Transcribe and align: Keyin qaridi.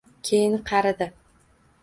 Keyin 0.29 0.55
qaridi. 0.71 1.09